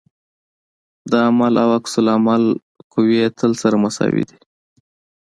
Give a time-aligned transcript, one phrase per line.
[1.11, 2.43] د عمل او عکس العمل
[2.93, 4.37] قوې تل سره مساوي دي.